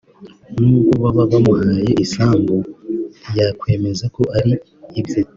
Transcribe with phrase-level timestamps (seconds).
[0.59, 2.55] nubwo baba bamuhaye isambu
[3.23, 4.53] ntiyakwemeza ko ari
[4.99, 5.21] ibye